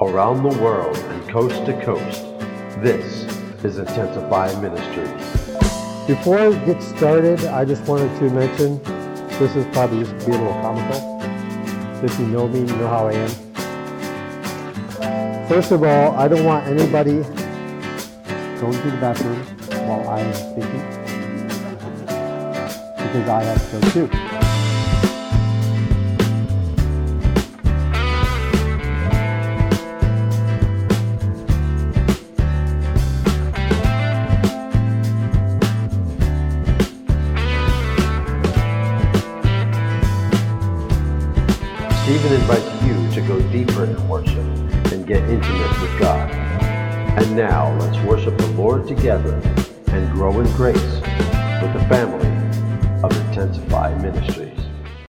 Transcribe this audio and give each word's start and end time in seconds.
Around 0.00 0.42
the 0.42 0.58
world 0.60 0.96
and 0.96 1.28
coast 1.28 1.64
to 1.66 1.72
coast, 1.84 2.24
this 2.82 3.22
is 3.62 3.78
Intensify 3.78 4.52
Ministries. 4.60 5.08
Before 6.08 6.36
I 6.36 6.50
get 6.64 6.82
started, 6.82 7.44
I 7.44 7.64
just 7.64 7.86
wanted 7.86 8.12
to 8.18 8.28
mention 8.30 8.82
this 9.38 9.54
is 9.54 9.64
probably 9.72 10.00
just 10.00 10.18
to 10.18 10.26
be 10.26 10.32
a 10.32 10.38
little 10.38 10.52
comical. 10.54 11.20
If 12.04 12.18
you 12.18 12.26
know 12.26 12.48
me, 12.48 12.58
you 12.58 12.76
know 12.76 12.88
how 12.88 13.06
I 13.06 13.12
am. 13.12 13.30
First 15.46 15.70
of 15.70 15.84
all, 15.84 16.16
I 16.16 16.26
don't 16.26 16.44
want 16.44 16.66
anybody 16.66 17.22
going 18.58 18.72
to 18.72 18.90
the 18.90 18.98
bathroom 19.00 19.46
while 19.86 20.08
I 20.08 20.18
am 20.22 20.34
speaking 20.34 20.82
because 22.96 23.28
I 23.28 23.44
have 23.44 23.70
to 23.70 23.80
go 23.80 23.90
too. 24.08 24.33
Stephen 42.04 42.34
invites 42.34 42.82
you 42.82 43.10
to 43.12 43.26
go 43.26 43.40
deeper 43.50 43.84
in 43.84 44.08
worship 44.10 44.36
and 44.92 45.06
get 45.06 45.22
intimate 45.22 45.80
with 45.80 45.98
God. 45.98 46.30
And 46.30 47.34
now 47.34 47.74
let's 47.78 47.96
worship 48.06 48.36
the 48.36 48.46
Lord 48.48 48.86
together 48.86 49.36
and 49.86 50.12
grow 50.12 50.38
in 50.38 50.46
grace 50.52 50.76
with 51.62 51.72
the 51.72 51.82
family 51.88 52.28
of 53.02 53.10
Intensify 53.28 53.96
Ministry. 54.02 54.52